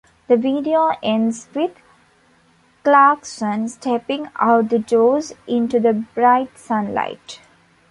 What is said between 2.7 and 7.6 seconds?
Clarkson stepping out the doors into the bright sunlight.